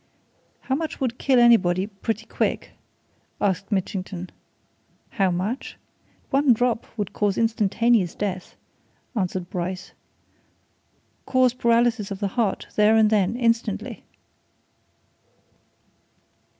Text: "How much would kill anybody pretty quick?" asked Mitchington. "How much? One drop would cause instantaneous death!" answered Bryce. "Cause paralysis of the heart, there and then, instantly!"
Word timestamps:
"How 0.61 0.73
much 0.73 0.99
would 0.99 1.19
kill 1.19 1.37
anybody 1.37 1.85
pretty 1.85 2.25
quick?" 2.25 2.71
asked 3.39 3.71
Mitchington. 3.71 4.31
"How 5.11 5.29
much? 5.29 5.77
One 6.31 6.53
drop 6.53 6.87
would 6.97 7.13
cause 7.13 7.37
instantaneous 7.37 8.15
death!" 8.15 8.55
answered 9.15 9.51
Bryce. 9.51 9.91
"Cause 11.27 11.53
paralysis 11.53 12.09
of 12.09 12.19
the 12.19 12.29
heart, 12.29 12.65
there 12.75 12.95
and 12.95 13.11
then, 13.11 13.35
instantly!" 13.35 14.03